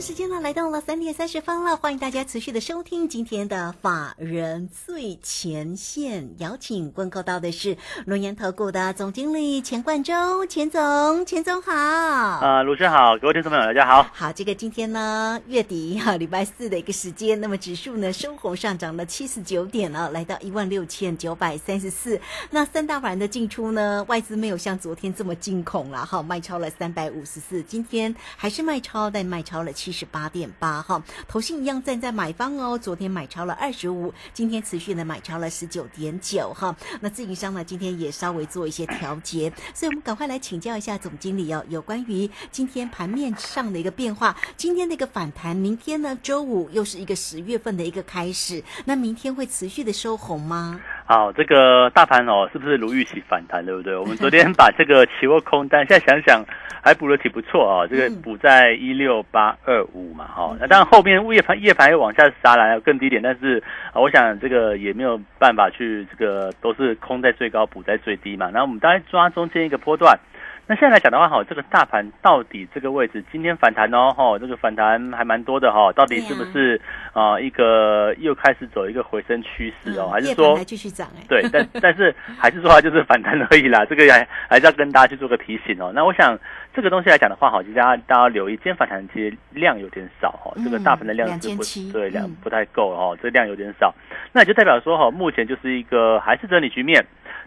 [0.00, 11.72] 时间呢来到了三点三十分了，欢迎大家持续的收听今天的法人最前线，邀请问候到的是龙岩投顾的总经理钱冠洲，钱总，钱总好。
[11.72, 14.08] 呃，卢轩好，各位听众朋友大家好。
[14.12, 22.20] 好，这个今天呢月底哈礼拜四的一个时间，那么指数呢收红上涨了七十九点了，来到一万六千九百三十四。
[22.50, 29.87] 那三大盘的进出呢，外资没有像昨天这么惊恐了哈，卖超了三百五十四，今天还是卖超，但卖超了七。
[29.88, 32.76] 七十八点八哈，投信一样站在买方哦。
[32.76, 36.76] 昨天买超了二十五，今天持续的买超了十九点九哈。
[37.00, 44.36] 那自营商呢，今天也稍微做一些调节，所以我们赶快来请教一下总经理哦，有关于今天盘面上的一个变化。
[44.58, 50.78] 今天的一个反弹，明天呢周五又是一个十月份的一个开始，那明天会持续的收红吗？
[51.10, 53.96] 好，这个大盘哦，是不是如预期反弹，对不对？
[53.96, 56.44] 我们昨天把这个期货空单，现在想想
[56.84, 57.86] 还补的挺不错啊。
[57.86, 60.54] 这个补在一六八二五嘛，哈。
[60.60, 63.56] 那当然后面夜盘夜盘又往下杀来，要更低点，但是
[63.94, 68.50] 啊，我想这个也没有办法去这个都是空在最高，补在最低嘛。
[68.50, 70.14] 然后我们当然抓中间一个波段。
[70.70, 76.78] 那现在来讲的话，哈，这个大盘到底这个位置今天反弹哦，哈，这个反弹还蛮多的哈，到底是不是
[77.14, 81.08] 啊一个又开始走一个回升趋势哦，还是说还继续涨？
[81.16, 85.90] 哎，对，但但是还是说它就是反弹而已啦，这个还还是要跟大家去做个提醒哦。
[85.94, 86.38] 那我想
[86.74, 93.94] 这个东西来讲的话，好，大家大家留意，今天反弹其实量有点少哈，这个大盘的量是不对量不太够哈，这量有点少，
[94.32, 97.02] 那也就代表说哈，目前就是一个还是整理局面。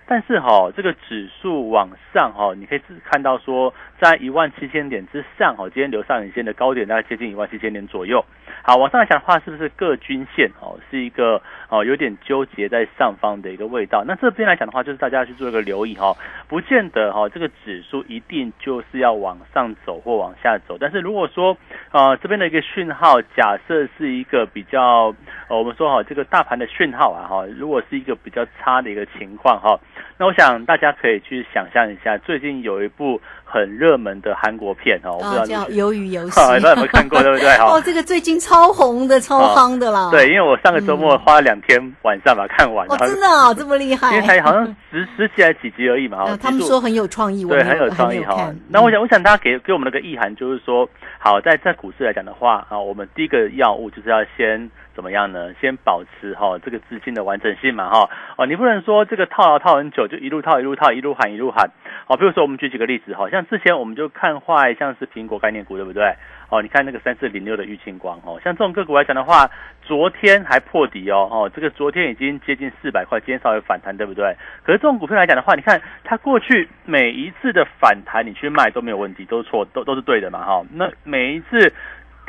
[0.06, 8.26] 但是哈，这个指数往上哈，你可以看到说，在一万七千点之上哈，今天留上影线的高点大概接近一万七千点左右。
[8.64, 11.40] 好，往上来讲的话，是不是各均线哦是一个
[11.70, 14.04] 哦有点纠结在上方的一个味道？
[14.08, 16.16] 那这边来讲的话，就是大家去做一个留意哈，
[16.48, 20.78] 不见得哈这个指数一定就是要往上走或往下走。
[20.80, 21.56] 但是如果说
[21.92, 25.14] 啊这边的一个讯号，假设是一个比较
[25.48, 29.80] 我们说哈这个大盘的讯号啊哈，如果是一个比较差的一个情况哈。
[30.18, 33.20] 那我想大家可以去想象一下，最近有一部
[33.52, 37.22] 很热门的韩国片哦，我不知道叫《鱿鱼游戏》， 不知道有没有看过？
[37.22, 37.50] 对不对？
[37.60, 40.10] 哦，这个最近超红的、超夯的啦。
[40.12, 42.88] 对，因为我上个周末花了两天晚上把它看完。
[42.90, 44.16] 哦，真的啊，这么厉害？
[44.16, 46.38] 因为才好像十 十集还是几集而已嘛。
[46.42, 48.50] 他们说很有创意，对，很有创意哈。
[48.70, 50.88] 那我想，我想大家给给我们那个意涵，就是说，
[51.20, 54.70] 好，在在股市来讲的话啊，我们第一个要务就是要先。
[54.94, 55.54] 怎么样呢？
[55.60, 61.72] 先保持哈这个资金的完整性嘛哈哦，你不能说这个套牢套很久，就一路套一路套一路喊一路喊
[62.08, 62.18] 哦。
[62.18, 66.14] 比如说我们举几个例子哈，像之前我们就看坏像是苹果概念股对不对？
[66.50, 69.50] 哦，你看那个三四零六的玉清光哦，像这种个股来讲的话，
[69.82, 74.36] 昨天还破底哦哦，这个昨天已经接近四百块，今天稍微反弹对不对？
[74.64, 80.62] 可是这种股票来讲的话，你看它过去每一次的反弹你去卖都没有问题，都是错都都是对的嘛哈。
[80.74, 81.72] 那每一次。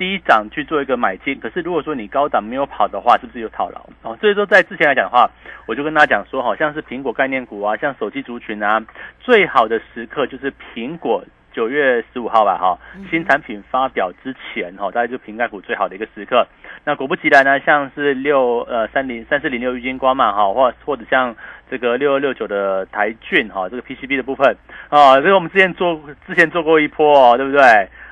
[0.03, 3.79] 低涨去做一个买进，可是如果说你高档没有跑的话，是不是有套牢？
[4.03, 5.31] 哦，所以说在之前来讲的话，
[5.65, 8.85] 我就跟大家讲说，好像是苹果概念股啊，像手机族群啊，
[9.21, 12.79] 最好的时刻就是苹果九月十五号吧，哈，
[13.11, 16.47] 新产品发表之前，哈，大概就瓶盖股最好的一个时刻。
[16.85, 21.35] 那果不其然呢，像是六呃三零三四零六郁金光嘛，哈，或或者像
[21.71, 24.57] 这个六二六九的台骏，哈，这个 PCB 的部分，
[24.89, 27.61] 啊，这个我们之前做之前做过一波哦，对不对？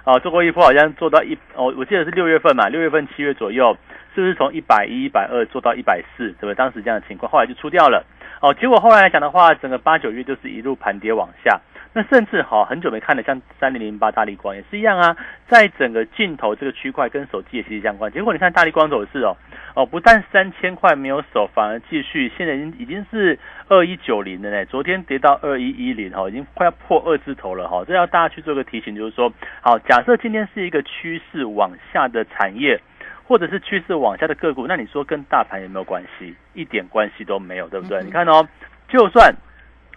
[0.04, 3.76] 啊，做过一波，好像做到一哦，我记得是六月份嘛，六月份七月左右，
[4.14, 6.54] 是不是从一百一、一百二做到一百四，对不对？
[6.54, 8.04] 当时这样的情况，后来就出掉了。
[8.40, 11.60] 哦，结果后来来讲的话，整个八九月就是一路盘跌往下。
[11.92, 15.16] 那甚至哈，很久没看的，像三零零八大力光也是一样啊，
[15.48, 18.12] 在整个镜头这个区块跟手机也息息相关。
[18.12, 19.36] 结果你看大力光走势哦，
[19.74, 24.64] 哦，不但三千块没有守，反而继续，现在已经已经是二一九零的呢。
[24.66, 27.84] 昨天跌到二一一零哈，已经快要破二字头了哈。
[27.84, 32.80] 这要大家去做个提醒，就是说，好，假设今天是一个趋势往下的产业，
[33.26, 36.36] 或者是趋势往下的个股，那你说跟大盘有没有关系？
[36.54, 38.00] 一点关系都没有，对不对？
[38.04, 38.46] 你看哦，
[38.86, 39.34] 就算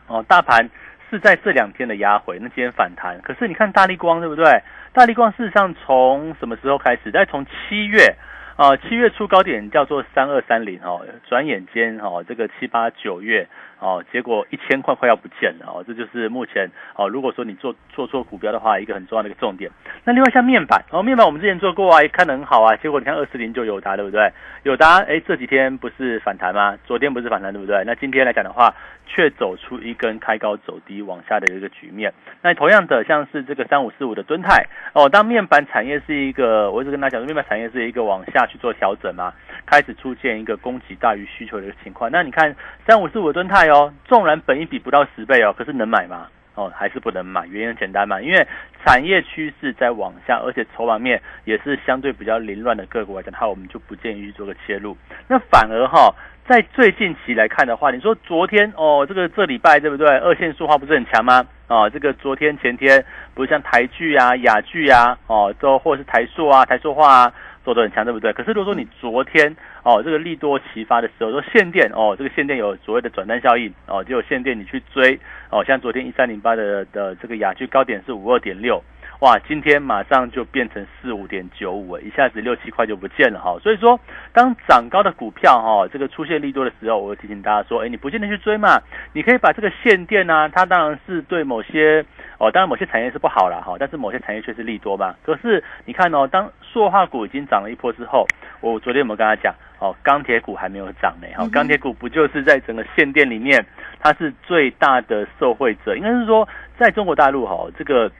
[0.08, 0.68] 哦，大盘。
[1.14, 3.22] 是在这两天的压回，那今天反弹。
[3.22, 4.46] 可是你看大力光，对不对？
[4.94, 7.12] 大力光事实上从什么时候开始？
[7.12, 8.16] 在从七月
[8.56, 13.48] 啊，七月初高点叫做三二三零哦，转眼间哦，这个七八九月
[13.84, 19.70] 哦，结果一千块快要不见了哦，这就是目前哦，如果说你做做错股票的话，一个很重要的一个重点。
[20.06, 24.32] 那另外像面板哦，面板我们之前做过啊，也看得很好啊，结果你看二四零就有它，对不对？
[24.64, 26.78] 有它，哎，这几天不是反弹吗？
[26.86, 27.84] 昨天不是反弹，对不对？
[27.86, 28.74] 那今天来讲的话，
[29.06, 32.14] 却走出一根开高走低往下的一个局面。
[32.42, 38.48] 那同样的，像是这个三五四五的吨泰哦，当面板产业是一个，我一直跟大家讲，面板产业是一个往下。
[38.54, 39.34] 去做调整嘛，
[39.66, 42.12] 开始出现一个供给大于需求的一个情况。
[42.12, 42.54] 那你看
[42.86, 43.73] 三五四五吨泰哦，
[44.06, 46.28] 纵然本一比不到十倍哦，可是能买吗？
[46.56, 47.48] 哦，还是不能买。
[47.48, 48.48] 原因很简单嘛，因为
[48.86, 54.96] 产业趋势在往下，而且筹码面也是相对比较凌乱的个股来讲，那我们就不建议去做个切入。
[55.28, 56.14] 那反而哈，
[56.48, 60.08] 在最近期来看的话，你说昨天哦，这个这礼拜对不对？
[60.20, 61.44] 二线塑化不是很强吗？
[61.70, 63.04] 哦，这个昨天前天
[63.34, 67.34] 不是像台剧啊、雅剧啊，哦，都或者是台塑啊、台塑化啊。
[67.64, 68.34] 做的很强，对不对？
[68.34, 75.20] 可是如果说你昨天哦，这个利多齐发的时候，说限电哦，这个限电有所谓的转单效应哦，就有限电你去追
[75.50, 78.84] 哦，像昨天一三零八的的这个雅居高点是五二点六，
[79.24, 83.58] 哇，今天马上就变成四五点九五，一下子六七块就不见了哈。
[83.64, 83.98] 所以说，
[84.34, 88.82] 当涨高的股票哈，这个出现利多的时候，我会提醒大家说，哎，你不见得去追嘛，
[89.14, 92.04] 你可以把这个限电呢，它当然是对某些。
[92.40, 95.16] 哦，当然某些产业是不好了哈，但是某些产业却是利多嘛。
[95.24, 98.28] 可是你看哦，当塑化股已经涨了一波之后，
[98.60, 101.28] 我昨天有没有跟他讲哦，钢铁股还没有涨呢。
[101.38, 103.66] 哈，钢铁股不就是在整个限电里面，
[104.02, 105.96] 它是最大的受惠者？
[105.96, 106.46] 应该是说，
[106.78, 108.12] 在中国大陆哈，这个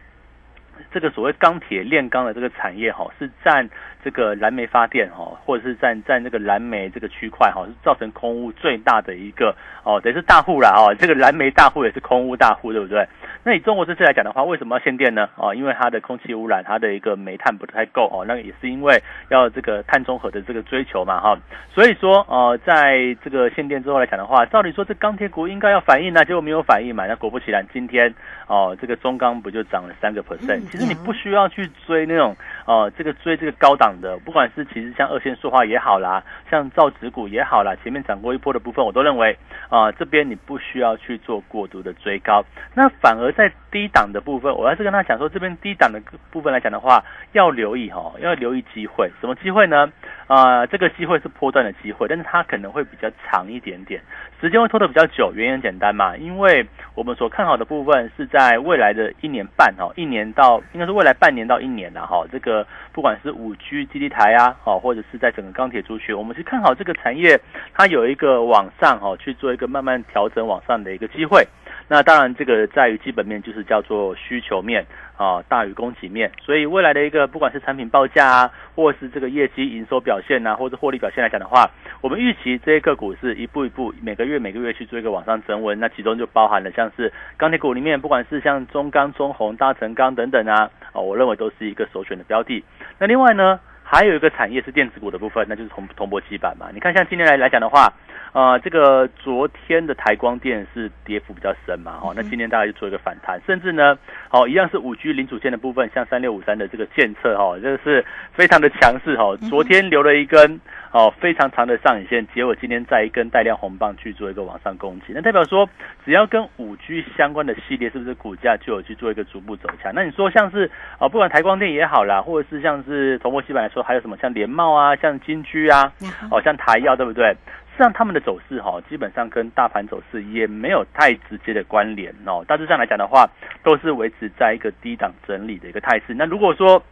[0.92, 3.70] 这个所谓钢铁炼钢的这个产业哈，是占。
[4.04, 9.56] 这个燃煤发电哈，或者是占占那个燃煤这个区块哈，是造成空污最大的一个
[9.86, 10.94] 哦，等是大户了哦。
[11.00, 13.08] 这个燃煤大户也是空污大户，对不对？
[13.46, 15.30] 那以中国这次来讲的话，为什么要限电呢？
[15.38, 18.26] 哦，因为它的空气污染，它的一个煤炭不太够哦。
[18.28, 21.38] 那也是因为要这个碳中和的这个追求嘛哈。
[21.74, 27.08] 所以说呃，在这个限电之后来讲的话，照理说这钢铁股应该要反应呢，结果没有反应嘛。
[27.08, 28.14] 那果不其然，今天
[28.48, 30.63] 哦，这个中钢不就涨了三个 percent？
[30.72, 33.94] 其实你不需要去追那种呃，这个追这个高档。
[34.02, 39.38] 的，不管是其实像二线塑化也好啦，像造纸股也好啦，前面涨过一波的部分，我都认为
[39.70, 42.44] 啊，这边你不需要去做过度的追高，
[42.74, 46.00] 那反而在低档的部分，我要是跟他讲说，这边低档的
[46.30, 49.92] 部分来讲的话，要留意哈，要留意机会，什么机会呢？
[50.28, 54.00] 啊，这个机会是波段的机会，但是它可能会比较长一点点，
[54.40, 67.40] 时间会拖得比较久，原因很简单嘛，因为我们所看好的部分是在未来的一年半哈，一年到应该是未来半年到一年的哈，这个不管是五 G 基地台啊，哦，或者是在整个钢铁族群，我们是看好这个产业，
[67.74, 71.46] 它有一个往上哈去做一个慢慢调整往上的一个机会。
[71.94, 74.84] 那当然，这个在于基本面，就是叫做需求面
[75.16, 81.70] 啊大于供给面，所以未来的一个不管是产品报价啊，或是这个业绩营收表现呐，或者获利表现来讲的话，
[82.02, 92.64] 我们预期这些个股是一步一步每个月每个月去做一个往上增温，那其中就包含了像是钢铁股里面，不管是像中钢、中红、大成钢等等啊，啊，我认为都是一个首选的标的。
[92.98, 93.60] 那另外呢，
[93.94, 96.68] 还有一个产业是电子股的部分，那就是铜铜箔基板嘛。
[96.74, 97.94] 你看像今天来来讲的话。
[98.34, 103.96] 呃，这个昨天的台光电是跌幅比较深嘛，哦，那今天大概就做一个反弹，甚至呢，
[104.32, 110.60] 哦，一样是五 G 零组件的部分，像三六五三的这个建测，哈，这个是非常的强势，哈，昨天留了一根
[110.94, 115.68] 哦非常长的上影线，结果今天再一根带量红棒去做一个往上攻击，那代表说，
[116.06, 119.92] 只要跟五 G 相关的系列，是不是股价就有去做一个逐步走强？
[119.96, 120.70] 那你说像是
[121.00, 125.92] 啊，不管台光电也好啦，或者是像是铜箔基板来说，还有什么像联茂啊，像金居啊，
[126.30, 127.36] 哦，像台药，对不对？
[127.76, 132.46] 实际上，他们的走势哈，基本上跟大盘走势也没有太直接的关联哦。
[132.48, 133.28] 大致上来讲的话，
[133.64, 136.14] 都是维持在一个低档整理的一个态势。
[136.14, 136.84] 那如果说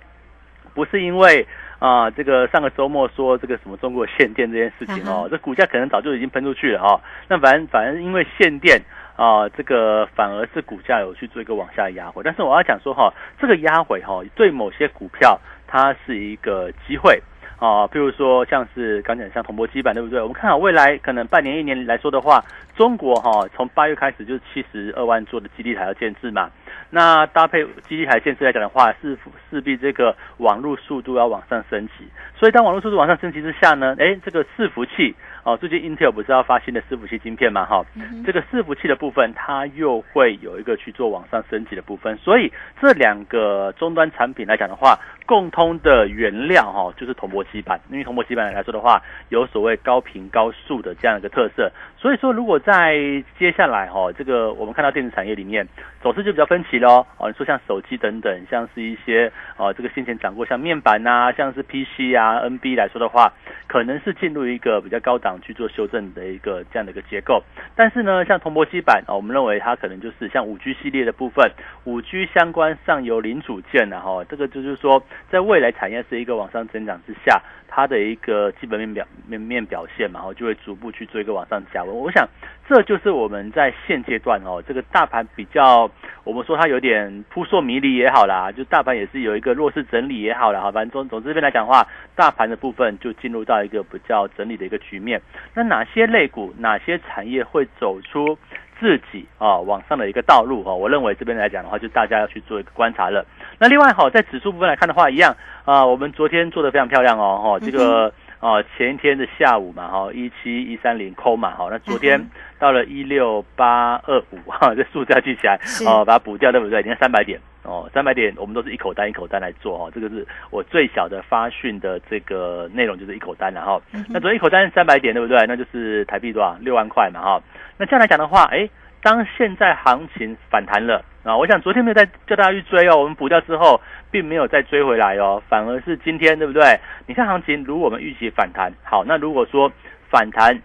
[0.74, 1.46] 不是因为
[1.80, 7.01] 啊，这个上个周末说这个什么中国限电这件事情哦，这股价可能早就已经喷出去了哈。
[7.28, 8.82] 那反正反正因为限电
[9.16, 12.22] 啊，这个反而是股价有去做一个往下压回。
[12.24, 17.22] 但是我要讲说哈，这个压回哈，对某些股票它是一个机会。
[17.58, 20.20] 啊，譬如说像是刚讲像铜箔基板，对不对？
[20.20, 22.44] 我们看好未来可能半年、一年来说的话，
[22.75, 26.50] 中国哈从八月开始就是七十二万座的基地台要建制嘛。
[26.90, 29.18] 那搭配基地台建设来讲的话，是
[29.50, 32.08] 势必这个网络速度要往上升级。
[32.38, 37.86] 所以当网络速度往上升级之下呢，哎，这个伺服器哦，最近 Intel 不是要发新的伺服器晶片嘛，哈，
[38.25, 42.51] 这个伺服器的部分它又会有一个去做往上升级的部分，所以
[42.82, 52.98] 这两个终端产品来讲的话，共通的原料哈就是铜箔基板，因为铜箔基板来说的话，有所谓高频高速的这样一个特色，所以说如果在
[53.38, 55.67] 接下来哈，这个我们看到电子产业里面
[56.01, 63.31] 走势就比较分歧喽，哦，你说像手机等等，像是一些哦这个先前涨过像面板呐，像是 PC 啊 NB 来说的话，
[63.67, 67.43] 可能是进入一个比较高档去做修正的一个这样的一个结构，
[67.75, 71.51] 但是呢，像铜箔基板啊，我们认为它可能就是像五 G 系列的部分，
[71.84, 81.86] 五 G 相关上游零组件然后这个就是说，在未来产业是一个往上增长之下，它的一个基本面表面面表现嘛，然后就会逐步去做一个往上加。
[81.93, 82.27] 我想
[82.67, 85.89] 这就是我们在现阶段哦，这个大盘比较，
[86.24, 95.21] 我们说它有点扑朔迷离也好啦，就大盘也是有一个弱势整理也好啦，好，反正总总之这边来讲的话，大盘的部分就进入到一个比较整理的一个局面。
[95.53, 98.38] 那哪些类股、哪些产业会走出
[98.79, 100.74] 自己啊往上的一个道路啊？
[100.74, 103.25] 我认为这边来讲的话，就大家要去做一个观察了。
[103.60, 112.19] 那另外哈，在指数部分来看的话，一样啊，我们昨天做的非常漂亮哦，哈，这个啊前一天的下午嘛，哈一七一三零空嘛，哈，那昨天
[112.60, 116.81] 到了一六八二五哈， 这数字要记起来哦，把它补掉对不对？
[116.81, 125.45] 你看三百点哦，三百点我们都是一口单一口单来做哈，这个是我最小的发讯的这个内容就是一口单然后，那昨天一口单三百点对不对？
[125.48, 126.57] 那就是台币多少？
[126.60, 127.41] 六万块嘛哈，
[127.77, 128.67] 那这样来讲的话，哎。
[129.01, 133.81] 当现在行情反弹了啊，我想昨天没有再叫大家去追哦，我们补掉之后，
[134.12, 136.79] 并没有再追回来哦，反而是今天对不对？
[137.08, 139.72] 你看行情，如果我们预期反弹，好，那如果说
[140.10, 140.60] 反弹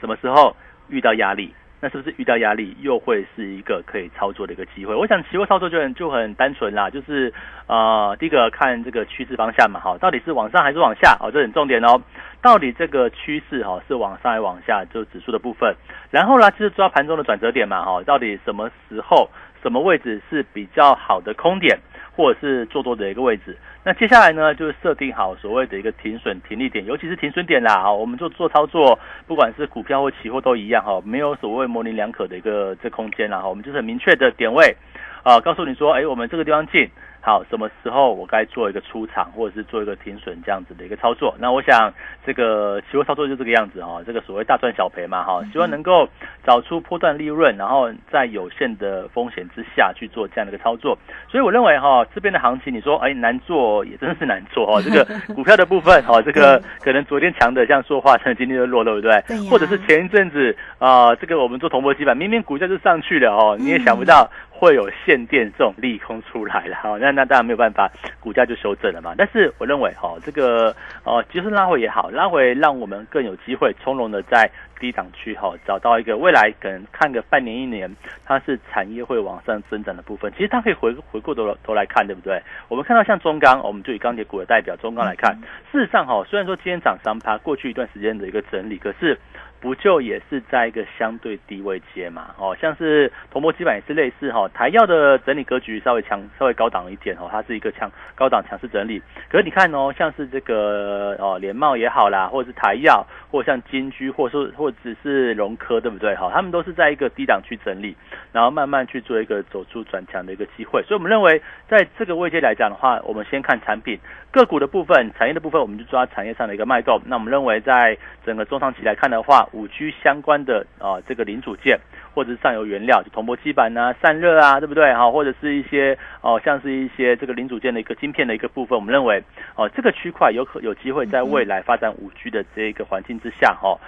[0.00, 0.56] 什么时候
[0.88, 1.54] 遇到压力？
[1.80, 4.94] 那是不是遇到压力又会是一个可以操作的一个机会？
[4.94, 7.32] 我想期货操作就很就很单纯啦，就是
[7.66, 11.16] 呃，第一个看这个趋势方向嘛，哈，到底是往上还是往下？
[11.20, 12.00] 哦，这很重点哦。
[12.42, 14.84] 到底这个趋势哈是往上还是往下？
[14.92, 15.74] 就指数的部分。
[16.10, 19.30] 然后呢，就是抓盘中的转折点嘛，哈，到底什么时候、
[19.62, 21.78] 什么位置是比较好的空点，
[22.16, 23.56] 或者是做多的一个位置？
[23.82, 34.76] 那接下来呢，就是设定好所谓的一个停损停利点，尤其是停损点啦，我们就做操作，不管是股票或期货都一样哈，没有所谓模棱两可的一个这空间啦哈，我们就是很明确的点位
[35.22, 36.88] 啊，告诉你说，哎，我们这个地方进。
[37.22, 41.34] 好，什么时候我该做一个出场，或者是做一个停损这样子的一个操作？
[41.38, 41.92] 那我想
[42.24, 46.08] 这个期货操作就这个样子哈，这个所谓大赚小赔嘛哈，希望能够
[46.46, 50.96] 找出波段利润，然后在有限的风险之下去做这样的一个操作。
[51.28, 59.10] 所以我认为哈，这边的行情你说哎难做也真的是难做哈， 这个股票的部分哈， 这个可能昨天强的像说话，今天就弱，对不对？
[59.50, 64.30] 或者是前一阵子啊，这个我们做铜箔基板，明明股价就上去了哦，你也想不到。
[64.60, 67.90] 会有限电这种利空出来了，哈， 那那当然没有办法，
[68.20, 69.14] 股价就修正了嘛。
[69.16, 77.90] 但是我认为，哈，这个呃，即使拉回也好，拉回让我们更有机会从容的在低档区，哈，找到一个未来可能看个半年一年，
[78.26, 80.30] 它是产业会往上增长的部分。
[80.32, 82.42] 其实它可以回回过头头来看，对不对？
[82.68, 85.34] 我们看到像中钢，我们就以钢铁股的代表中钢来看，
[85.72, 89.18] 事实上，哈，虽然说今天涨三趴，过去一段时间的一个整理，可是。
[89.60, 92.34] 不就也是在一个相对低位接嘛？
[92.38, 99.02] 哦，像是铜箔基板也是类似哈，台药的整理格局稍微强，稍微高档一点哦，它是一个强高档强势整理。
[99.28, 106.14] 可是你看哦，像是这个哦联茂也好啦，或者是台药，或者像金居，或者说或者是融科，对不对？
[106.16, 107.94] 哈，他们都是在一个低档区整理，
[108.32, 110.82] 然后慢慢去做一个走出转强的一个机会。
[110.84, 113.98] 所以我们认为，在这个位阶来讲的话，我们先看产品
[114.30, 116.98] 个股的部分，产业的部分，我们就抓产业上的一个脉动。
[117.04, 121.78] 那我们认为，在整个中长期来看的话，五 G 相关的啊，这个零组件
[122.14, 124.92] 或者是上游原料，就铜箔基板啊、散热啊，对不对？
[124.92, 129.22] 哈，或者是一些哦，像是一些这个零组件的一个晶片的一个部分，我们认为
[129.54, 133.78] 哦，这个区块有可有机会在未来发展五 G 的这一个环境之下，哈，哦，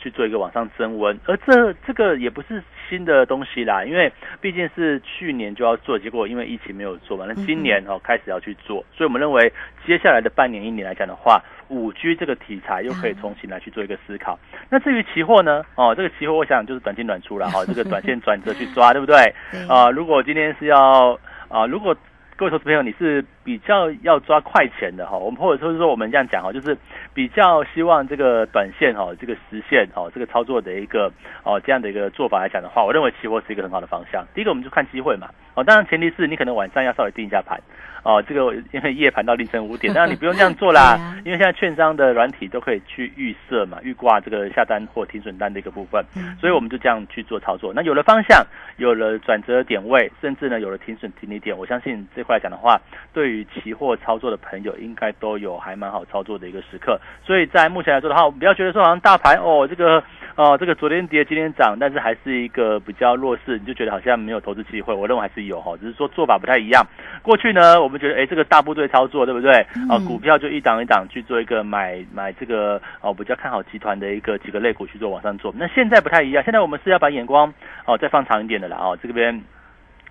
[0.00, 1.18] 去做一个往上升温。
[1.26, 9.52] 而这这个也不是新的东西啦，因为毕竟是去年就要做，结果因为疫情没有做嘛，那今年哦开始要去做，所以我们认为
[9.86, 11.42] 接下来的半年一年来讲的话。
[11.70, 14.38] 五 G 这个题材又可以重新来去做一个思考。
[14.68, 15.64] 那至于期货呢？
[15.76, 19.16] 哦，这个期货我想就是短进短出了哈，这个短线转折去抓，对不对？
[19.66, 21.96] 啊，如果今天是要啊，如果
[22.36, 26.76] 各位投资朋友你是比较要抓快钱的哈，我们或者说是说我们这样讲哈，就是
[27.12, 31.12] 比较希望这个短线哈，这个实现哦，这个操作的一个
[31.44, 34.26] 哦这样的一个做法来讲的话，我认为期货是一个很好的方向。
[34.34, 37.60] 第一个我们就看机会嘛，哦，当然前提是你可能晚上要稍微定一下盘。
[38.04, 46.04] 哦，这个因为夜盘到凌晨五点，那你不用这样做啦， 因为现在券商的软体都可以去预设嘛，预挂这个下单或停损单的一个部分，
[46.38, 47.72] 所以我们就这样去做操作。
[47.74, 48.46] 那有了方向，
[48.76, 52.78] 有了转折点位，甚至呢有了停损停利点，我相信这块来讲的话，
[53.14, 57.00] 对于期货操作的朋友，应该都有还蛮好操作的一个时刻。
[57.24, 60.02] 所以在目前来说的话，我们不要觉得说好像大盘哦，这个
[60.36, 64.92] 哦，这个昨天跌今天涨，但是还是一个比较弱势，你就觉得好像没有投资机会。
[64.92, 66.84] 我认为还是有哈，只是说做法不太一样。
[67.22, 69.52] 过去呢，我们觉得哎，这个大部队操作对不对？
[69.88, 75.52] 啊，股票就一档一档去做一个买买这个哦，比较看好集团的一个几个类股去做往上做。
[75.56, 77.52] 那现在不太一样，现在我们是要把眼光
[77.86, 79.42] 哦再放长一点的啦哦，这边。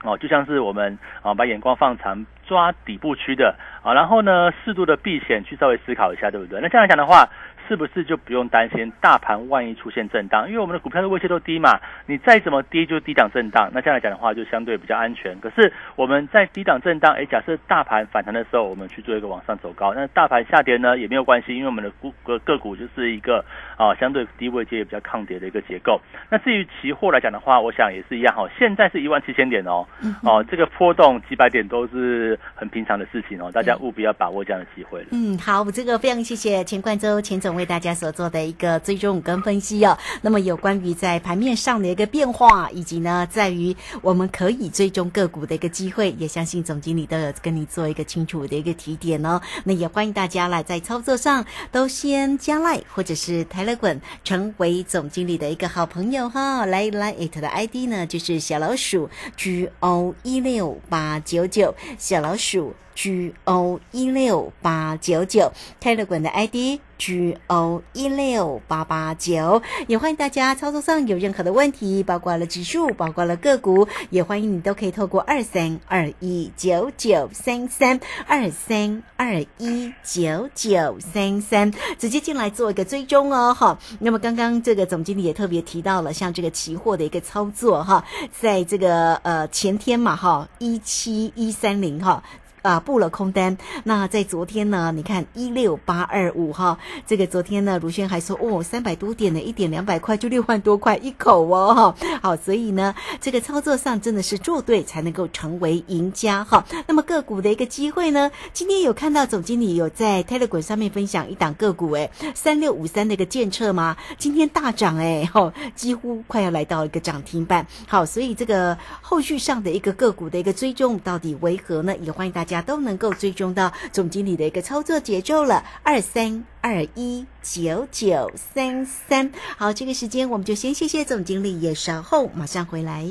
[0.05, 6.59] 哦，就像是我们啊，把眼光放长，抓底部区的啊，然后呢，适度的避险，去稍微思考一下，对不对？
[6.61, 7.29] 那这样讲的话。
[7.67, 10.47] 是不是就不用担心大盘万一出现震荡？
[10.47, 15.39] 因为我们的股票的位置都低嘛，你再怎么低就低档震荡，那这样来讲的话就相对比较安全。
[15.39, 23.43] 可是我们在低档震荡，哎，假设大盘反弹的时候，我们去做一个往上走高，那大盘下跌呢也没有关系，因为我们的股个个股就是一个
[23.77, 26.01] 啊相对低位阶也比较抗跌的一个结构。
[26.29, 29.87] 那至于期货来讲的话，我想也是一样哈，现在是一万七千点哦，
[30.23, 37.52] 哦，这个波动几百点都是很平常的事情哦，大家务必要把握这样的机会嗯，好，这个非常谢谢钱冠洲钱总。
[37.55, 49.41] 为大家所做的一个追踪跟分析哦，那么有关于在盘面上的一个变化，以及呢，在于我们可以追踪个股的一个机会，也相信总经理都有跟你做一个清楚的一个提点哦。
[49.63, 56.65] 那也欢迎大家来在操作上都先加赖或者是台乐滚，成为总经理的一个好朋友哈。
[56.65, 66.79] 来来，it 的 ID 呢就是小老鼠 G O 一六八九九，小老鼠 G O 一六八九九，泰勒滚的 ID。
[66.95, 83.77] G O 一六八八九，也欢迎大家操作上有任何的问题，包括了指数，包括了个股，也欢迎你都可以透过二三二一九九三三二三二一九九三三直接进来做一个追踪哦，哈。
[83.99, 88.05] 那么刚刚这个总经理也特别提到了，像这个期货的一个操作哈，
[88.39, 92.23] 在这个呃前天嘛哈一七一三零哈。
[92.63, 93.55] 啊，布了空单。
[93.83, 94.91] 那在昨天呢？
[94.95, 101.95] 你看一六八二五哈，这个昨天呢，卢轩还说哦，三百多点呢，一点两百块就六万多块一口哦哈。
[102.21, 106.65] 好，所以呢，这个操作上真的是做对才能够成为赢家哈。
[106.87, 108.31] 那么个股的一个机会呢？
[108.53, 113.97] 今天有看到总经理有在 Telegram 上面分享一档个股哎，三六五三的一个建测吗？
[114.17, 117.67] 今天大涨哎，哈，几乎快要来到一个涨停板。
[117.87, 121.93] 好，所以这个后续上的一个个股的一个追踪到底为何呢？
[121.97, 122.63] 也欢迎大家家。
[122.63, 129.29] 都能够追踪到总经理的一个操作节奏了，二三二一九九三三。
[129.57, 133.05] 好，这个时间我们就先谢谢总经理，也稍后马上回来。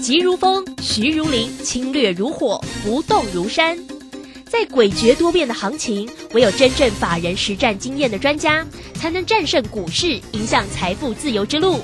[0.00, 3.78] 急如风，徐如林，侵略如火，不动如山。
[4.48, 11.80] 在诡谲多变的行情，唯有真正法人实战经验的专家，才能战胜股市，迎向财富自由之路。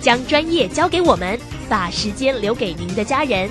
[0.00, 3.50] 将专业交给我们，把时间留给您的家人。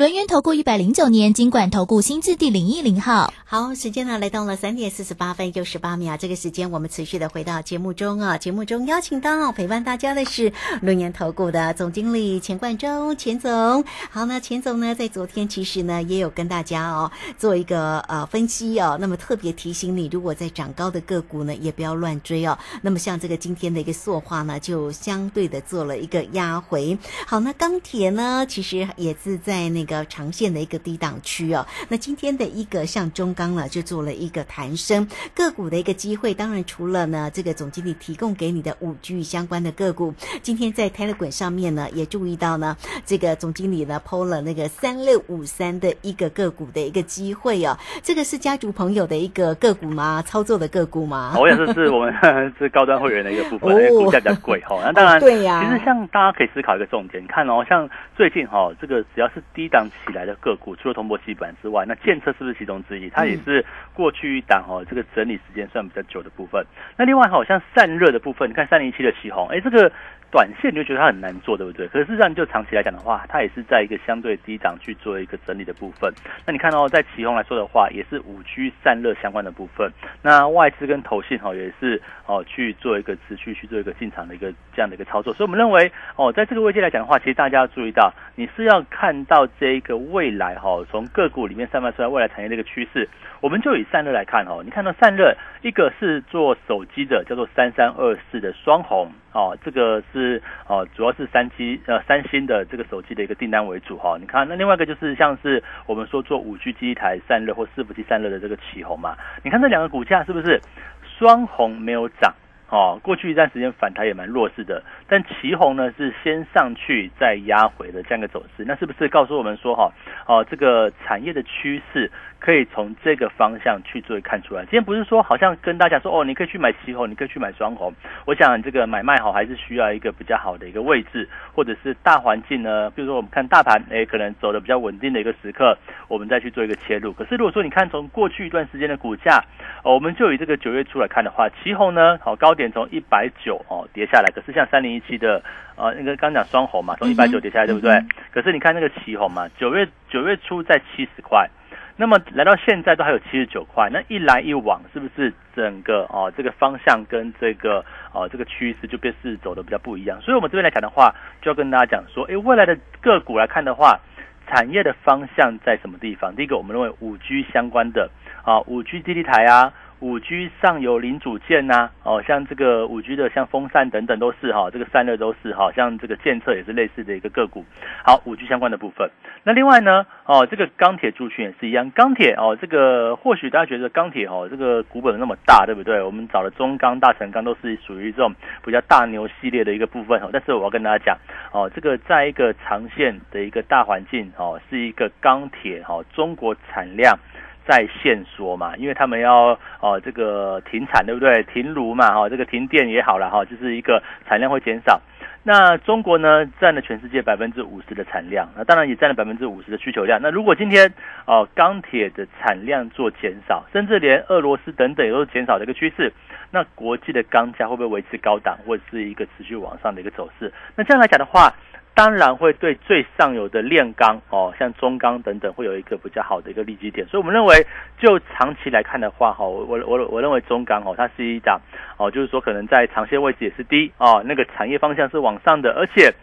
[0.00, 13.84] 轮源投顾一百零九年金管投顾新字第零一零号，好，时间呢来到了三点四十八分又十八秒，这个时间我们持续的回到节目中啊，节目中邀请到陪伴大家的是轮源投顾的总经理钱冠中钱总。
[14.10, 22.58] 好，那钱总呢在昨天其实呢也有跟大家哦做一个呃分析哦，那么特别提醒你，如果在涨高的个股呢也不要乱追哦。
[22.80, 26.96] 那么像这个今天的一个塑化呢，就相对的做了一个压回。
[27.26, 29.89] 好，那钢铁呢其实也是在那个。
[29.90, 36.32] 个长线的一个低档区哦，那今天的一个像中钢呢，就做了一个弹升个股的一个机会。
[36.32, 47.76] 当然，除了呢这个总经理提供给你的五 G 相关的个股，今天在 Telegram 上面呢也注意到呢，这个总经理呢抛了那个三六五三的一个个股的一个机会哦。
[48.02, 50.22] 这个是家族朋友的一个个股吗？
[50.26, 51.34] 操作的个股吗？
[51.38, 52.14] 我想这是我们
[52.58, 54.78] 是高端会员的一个部分，因为股价比较贵哈。
[54.84, 55.64] 那当然，对呀。
[55.64, 59.69] 其实像大家可以思考一个重点，看哦，像最近哈这个只要是低。
[59.70, 63.08] 档起来的个股，除了铜箔基板之外，那建车是不是其中之一？
[63.08, 66.62] 它也是过去一档哦，这个整理时间算比较久的部分。
[66.98, 69.90] 那另外好像散热的部分，你看三零七的旗红，哎，这个。
[70.30, 71.88] 短线你就觉得它很难做，对不对？
[71.88, 76.12] 可是事实上，就长期来讲的话，它也是在一个相对低档去做一个整理的部分。
[76.46, 79.90] 那你看到在旗宏来说的话，也是五 G 散热相关的部分。
[80.22, 85.34] 那外资跟投信哈也是哦去做一个持续去做一个进场的一个这样的一个操作。
[85.34, 93.08] 所以我们认为哦，在这个位置来讲的话，其实大家要注意到，你是要看到这一个未来哈，从个股里面散发出来未来产业的一个趋势。
[93.40, 104.18] 我们就以散热来看哈，你看到散热一个是做手机的，叫做三三二四的双红哦，这个是是哦，主要是三 G 呃三星的这个手机的一个订单为主哈。
[104.20, 110.60] 你看那另外一个就是像是我们说做五 G 机台散热或伺服器散热的这个起红嘛，你看这两个股价是不是
[111.02, 112.34] 双红没有涨？
[112.68, 114.80] 哦，过去一段时间反弹也蛮弱势的，
[115.10, 119.90] 但旗红呢是先上去再压回的这样一个走势，那是不是告诉我们说哈，
[120.26, 124.62] 哦这个产业的趋势可以从这个方向去做看出来？
[124.62, 127.92] 今天不是说好像跟大家说哦，你可以去买旗红，你可以去买双红，
[128.24, 132.88] 我想这个买卖好还是需要一个比较好的一个位置，或者是大环境呢？
[132.90, 137.12] 比如说我们看大盘，哎，可能走的比较稳定的一个时刻，我们再去做一个切入。
[137.12, 139.42] 可是如果说你看从过去一段时间的股价，
[139.82, 142.54] 哦我们就以这个九月初来看的话，旗红呢，好高。
[142.60, 145.42] 点从一百九哦跌下来，可是像三零一七的
[145.76, 147.98] 呃那个刚讲双红嘛，从一百九跌下来，对不对？
[148.32, 151.48] 可是你看那个旗红嘛，九月九月初在七十块，
[151.96, 160.20] 那么来到现在都还有七十九块，那一来一往，是不是整个哦这个方向跟这个哦这个趋势就变是走的比较不一样？
[160.20, 163.98] 所以我们这边来讲的话，就要跟大家讲说，哎，未来的个股来看的话，
[164.46, 166.34] 产业的方向在什么地方？
[166.34, 168.10] 第一个，我们认为五 G 相关的
[168.44, 169.72] 啊，五 G 基地台啊。
[170.00, 177.64] 五 G 上游零组件呐，哦，像这个五 G 的像风扇等等都是哈，这个散热都是哈，像这个建测也是类似的一个个股。
[178.04, 179.10] 好，五 G 相关的部分。
[179.44, 186.02] 那另外呢，哦，这个钢铁族群也是一样，钢铁哦，这个或许大家觉得钢铁哦，这个股本那么大，对不对？
[186.02, 188.32] 我们找的中钢、大成钢都是属于这种
[188.64, 190.30] 比较大牛系列的一个部分哦。
[190.32, 191.16] 但是我要跟大家讲
[191.52, 197.18] 哦，这个在一个长线的一个大环境哦，是一个钢铁哦，中国产量。
[197.66, 201.42] 在线说嘛，因为他们要哦这个停产对不对？
[201.44, 205.00] 停炉嘛哈，这个停电也好了哈，就是一个产量会减少。
[205.42, 210.20] 那中国呢占了全世界百分之五十的产量，那当然也占了百分之五十的需求量。
[210.20, 210.92] 那如果今天
[211.26, 216.12] 哦钢铁的产量做减少，甚至连俄罗斯等等也都是减少的一个趋势，
[216.50, 220.52] 那国际的钢价会不会维持高档，或者是一个持续往上的一个走势？
[220.76, 221.52] 那这样来讲的话。
[221.94, 227.06] 当然会对最上游的炼钢哦，像中钢等等，会有一个比较好的一个利基点。
[227.08, 227.66] 所以，我们认为
[227.98, 231.60] 就长期来看的话，哈，我我我我认为中钢哦，它是一档
[231.98, 236.14] 哦，就是说可能在长线位置也是低哦，那个产业方向是往上的，而且。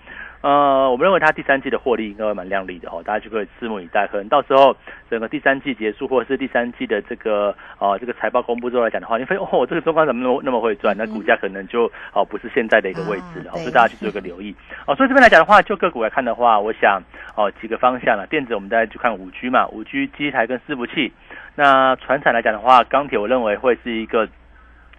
[0.47, 4.07] 呃，我们认为它第三季的获利应该会蛮亮丽的哦，大家就可以拭目以待。
[4.07, 4.73] 可能到时候
[5.09, 10.95] 整个第三季结束，或者是第三季的这个呃这个财报公布之后来讲的话，你发现哦，这个中钢怎么那么那么会赚？
[10.97, 14.55] 那股价可能就哦不是现在的一个位置了，所以大家去做一个留意
[14.85, 14.95] 哦。
[14.95, 17.01] 所以这边来讲的话，就个股来看的话，我想
[17.35, 18.25] 哦几个方向了。
[18.27, 21.11] 电子我们再去看五 G 嘛，五 G 机台跟伺服器。
[21.55, 24.29] 那船产来讲的话，钢铁我认为会是一个。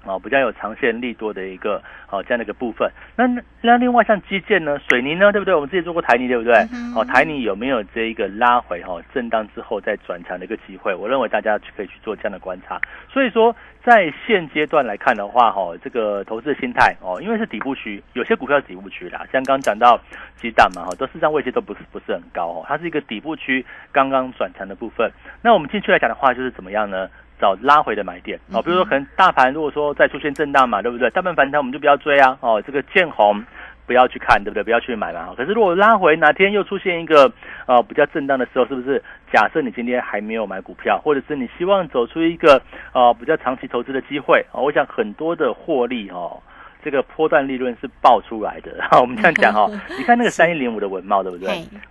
[0.05, 2.91] 哦，比较有长线利多的一个哦这样的一个部分。
[3.17, 3.27] 那
[3.61, 5.55] 那另外像基建呢，水泥呢，对不对？
[5.55, 6.55] 我们之前做过台泥，对不对？
[6.97, 10.95] 哦，台泥有没有这一个拉回哈震荡之后再转强的一个机会？
[10.95, 12.81] 我认为大家可以去做这样的观察。
[13.13, 20.01] 所以说，在现阶段来看的话，哈，这个投资的心态哦，因为是底部区，有些股票是底部区啦，像刚刚讲到
[20.37, 25.11] 鸡蛋嘛，哈，都市场位置都不是不是很高哦，它是一个底部区刚刚转强的部分。
[25.43, 27.09] 那我们进去来讲的话，就是怎么样呢？
[27.41, 31.09] 找拉回的买点哦，比如说可能大盘如果说再出现震荡嘛，对不对？
[31.11, 33.43] 大盘反弹我们就不要追啊哦，这个见红
[33.87, 34.63] 不要去看，对不对？
[34.63, 35.33] 不要去买嘛。
[35.37, 37.31] 可是如果拉回哪天又出现一个
[37.67, 39.03] 呃比较震荡的时候，是不是？
[39.33, 42.61] 假设你今天还没有买股票，或者是你希望走出一个
[42.93, 46.41] 呃比较长期投资的机会哦，我想很多的获利哦，
[46.83, 48.73] 这个波段利润是爆出来的。
[49.01, 51.49] 我们这样讲哦， 你看那个三一零五的文茂，对不对？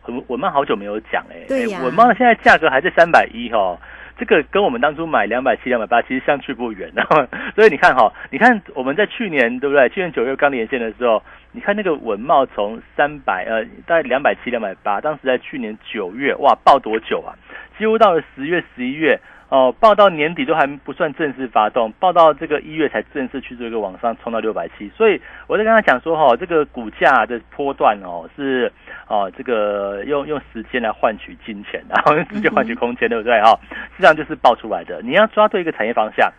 [0.07, 3.77] 文文茂好久没有讲哎，对文茂现在价格还在三百一哈。
[4.17, 7.25] 这个跟我们当初买两百七、两百八其实相去不远，然 后
[7.55, 9.87] 所以你看哈，你看我们在去年对不对？
[9.89, 17.35] 去年九月刚连线的时候，你看那个文茂从三百呃大概两百七、两百八，当时在去年九月哇爆多久啊？
[17.77, 19.19] 几乎到了十月、十一月。
[19.49, 28.69] 哦，报到年底都还不算正式发动，报到这个一月才正式去做一个往上冲到六百七，所以我在跟他讲说哈，这个股价的波段哦是
[29.07, 33.57] 哦这个用用时间来换取金钱，然后用时间换取空间，对不对哈？
[33.91, 36.29] 实际上就是爆出来的，你要抓对一个产业方向。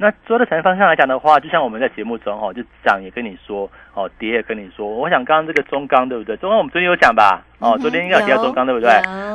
[0.00, 4.86] 那抓的产业方向来讲的话，就像我们在节目中哦，就涨也跟你说，哦跌也跟你说。
[4.86, 6.36] 我想刚刚这个中钢对不对？
[6.36, 7.42] 中钢我们昨天有讲吧？
[7.58, 8.88] 哦，昨天应该有提到中钢对不对？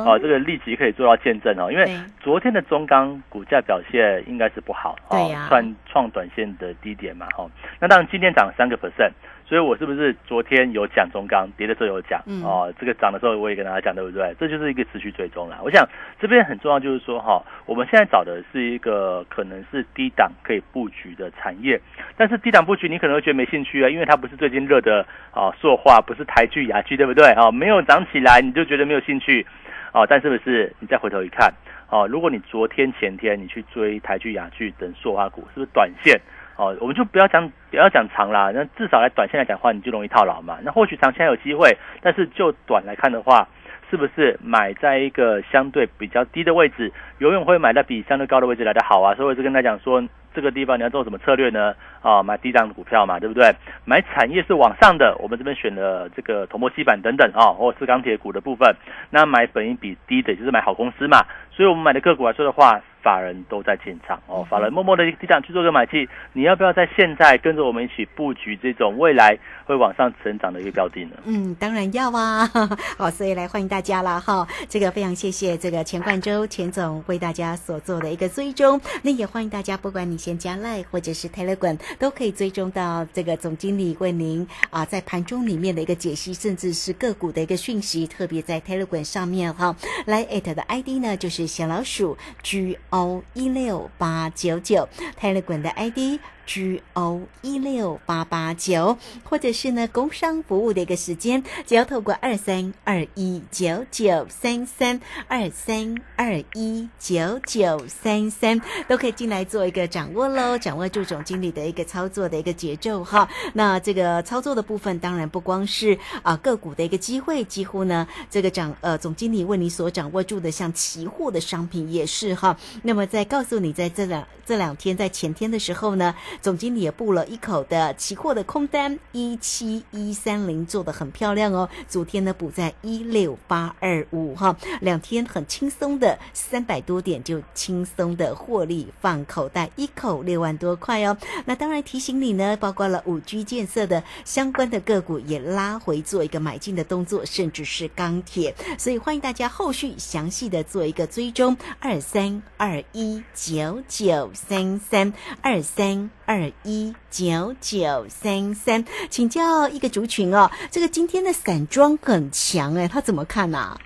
[0.06, 1.86] 哦，这个立即可以做到见证哦，因为
[2.20, 7.50] 昨天的中钢股价表现应该是不好，对呀，创创短线的低点嘛，哦。
[7.78, 9.12] 那当然今天涨了三个 percent。
[9.54, 14.34] 所以我是不是昨天有讲中钢跌的时候有讲哦，这个涨的时候我也跟大家讲，对不对？
[14.36, 15.60] 这就是一个持续追踪啦。
[15.62, 15.88] 我想
[16.18, 21.80] 这边很重要，就是说哈，我们现在找的是一个可能是低档可以布局的产业，
[22.16, 27.24] 但是低档布局你可能会觉得没兴趣啊，因为它不是最近热的啊，塑化不是台剧、雅剧，对不对？
[27.34, 29.46] 哦，没有涨起来你就觉得没有兴趣
[29.92, 31.48] 哦，但是不是你再回头一看
[31.90, 36.20] 哦，如果你昨天前天你去追台剧、雅剧等塑化股，是不是短线？
[36.56, 40.58] 哦，我们就不要讲不要讲长啦，那至少来短线来讲的话，你就容易套牢嘛。
[40.62, 43.48] 那或许长线有机会，但是就短来看的话，
[43.90, 49.14] 是不是买在一个相对比较低的位置，永远会买在比相对高的位置来的好啊？
[49.14, 51.74] 所以我就跟他讲说，这个地方你要做什么策略呢？
[52.04, 53.52] 啊，买低档的股票嘛，对不对？
[53.84, 58.76] 买产业是往上的，我们这边选了这个铜箔基板等等啊，或是钢铁股的部分。
[59.10, 61.24] 那买本益比低的，就是买好公司嘛。
[61.50, 62.80] 所以我们买的个股来说的话。
[63.04, 71.10] 法人都在进场哦，法人默默的低档去做个买气，你要不要在现在跟着我们一起布局这种未来会往上成长的一个标的呢？
[71.26, 72.48] 嗯，当然要啊！
[72.96, 74.48] 好，所以来欢迎大家啦哈！
[74.70, 89.76] 这个非常谢谢这个钱冠洲钱总为大家所做的一个追踪，那也欢迎大家，不管你先加赖或者是 Telegram，都可以追踪到这个总经理为您啊在盘中里面的一个解析，甚至是个股的一个讯息，特别在 Telegram 上面哈，
[90.06, 92.78] 来艾特的 ID 呢就是小老鼠 G。
[92.90, 94.88] O 一六八九九
[95.20, 96.20] ，Telegram 的 ID。
[96.46, 113.28] G O 一六八八九，或者是呢工商服务的一个时间，只要透过二三二一九九三三二三二一九九三三，都可以进来做一个掌握喽，掌握住总经理的一个操作的一个节奏哈。
[113.52, 122.56] 那这个操作的部分，当然不光是啊个股的一个机会，几乎呢这个掌呃总经理为你所掌握住的，像期货的商品也是哈。
[122.82, 126.14] 那么在告诉你，在这两这两天，在前天的时候呢。
[126.40, 131.68] 总经理也布了一口的期货的空单，一七一三零做的很漂亮哦。
[131.88, 141.16] 昨天呢补在一六八二五哈，两天很轻松的三百多点就轻松的获利放口袋，一口六万多块哦。
[141.44, 148.54] 那当然提醒你呢，包括了五 G 建设的相关的个股也拉回做一个买进的动作，甚至是钢铁。
[148.78, 156.10] 所以欢迎大家后续详细的做一个追踪，二三二一九九三三二三。
[156.26, 163.58] 二一九九三三，请教一个族群哦，这个今天的散装很强哎，他怎么看呐？
[163.58, 163.80] 啊，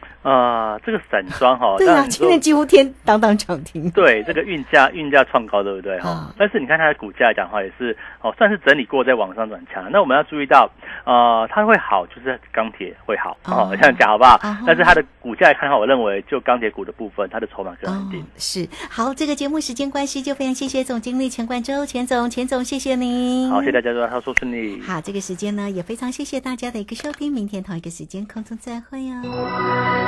[0.85, 3.91] 这个散装哈， 对啊，今天几乎天当当涨停。
[3.93, 6.33] 对，这个运价运价创高，对不对哈？
[6.39, 9.91] 但是你看它的股价来讲话，也是哦，算是整理过，在往上转强。
[9.91, 10.71] 那我们要注意到，
[11.05, 14.39] 呃，它会好，就是钢铁会好哦，这样讲好不好？
[14.67, 18.25] 但是它的股价来看的话，我认为就钢铁股的部分，它的筹码更稳定。
[18.37, 23.51] 是好，这个节目时间关系，就非常谢谢总经理钱冠周钱总钱总，谢谢您。
[23.51, 24.81] 好，谢谢大家，祝他说顺利。
[24.83, 30.08] 好，这个时间呢，也非常谢谢大家的一个收听，明天同一个时间空中再会哦。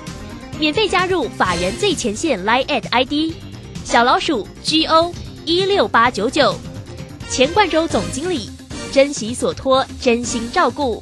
[0.61, 3.33] 免费加入法人最前线 Line at ID
[3.83, 5.11] 小老鼠 GO
[5.43, 6.53] 一六八九九，
[7.31, 8.47] 钱冠洲总经理，
[8.91, 11.01] 珍惜所托，真心照顾。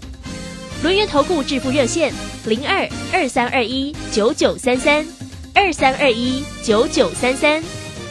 [0.82, 2.14] 轮源投顾致富热线
[2.46, 5.06] 零二二三二一九九三三
[5.54, 7.62] 二三二一九九三三，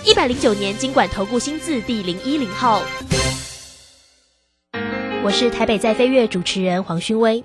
[0.05, 2.83] 一百零九年经管投顾新字第零一零号。
[5.25, 7.43] 我是台北在飞跃主持人黄勋威，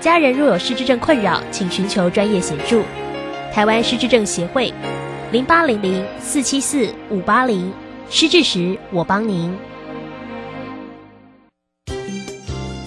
[0.00, 2.84] 家人若有失智症困扰，请寻求专业协助。
[3.54, 4.74] 台湾失智症协会，
[5.30, 7.72] 零八零零四七四五八零，
[8.10, 9.56] 失智时我帮您。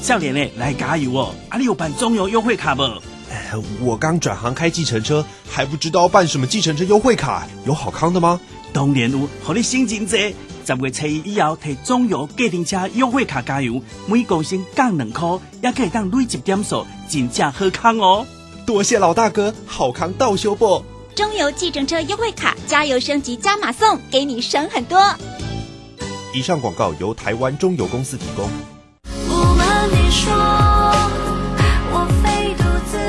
[0.01, 1.33] 笑脸嘞，来加油哦！
[1.47, 2.83] 啊，你有办中油优惠卡不？
[3.79, 8.37] 我刚转行开计程车，还不知道办什么计程车优惠卡，有好康的吗？
[8.73, 10.35] 当然有，和你心情济。
[10.65, 18.27] 十月初一以后，提中油计程车优惠卡加油，每公升降两块，也可以当累积点数，真正好康哦！
[18.67, 20.83] 多谢老大哥，好康倒修不？
[21.15, 24.99] 中油计程车优惠卡，加油升级加码送，给你省很多。
[26.33, 28.45] 以上广告由台湾中油公司提供。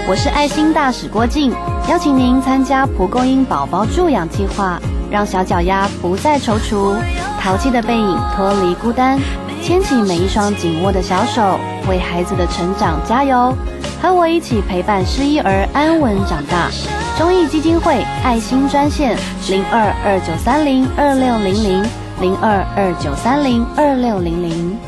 [0.08, 1.50] 我是爱心大使郭靖，
[1.88, 6.96] 邀请您参加蒲公英宝宝助养计划，让小脚丫不再踌躇，
[7.40, 9.18] 淘气的背影脱离孤单，
[9.60, 13.52] 牵起每一双紧握的小手，为孩子的成长加油，
[14.00, 16.70] 和我一起陪伴失依儿安稳长大。
[17.18, 24.78] 中义基金会爱心专线零二二九三零二六零零零二二九三零二六零零。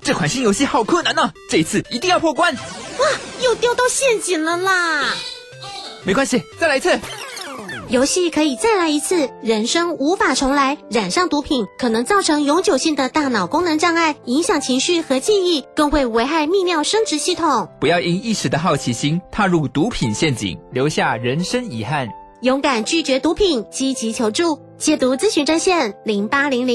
[0.00, 2.54] 这款新游戏好困难呢、这一次一定要破关。
[2.54, 3.06] 哇，
[3.42, 5.06] 又掉到陷阱了啦！
[6.04, 6.98] 没关系，再来一次。
[7.88, 10.78] 游戏可以再来一次，人生无法重来。
[10.90, 17.68] 染上毒品可能造成永久性的大脑功能障碍，影响情绪和记忆，更会危害泌尿生殖系统。
[17.80, 22.08] 不要因一时的好奇心踏入毒品陷阱，留下人生遗憾。
[22.42, 24.58] 勇敢拒绝毒品，积极求助。
[24.76, 26.72] 戒毒咨询专线零八零零。